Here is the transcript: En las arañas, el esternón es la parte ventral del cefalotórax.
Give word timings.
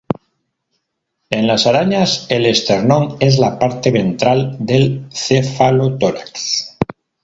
En 1.29 1.45
las 1.45 1.67
arañas, 1.67 2.25
el 2.31 2.47
esternón 2.47 3.17
es 3.19 3.37
la 3.37 3.59
parte 3.59 3.91
ventral 3.91 4.57
del 4.59 5.05
cefalotórax. 5.13 6.79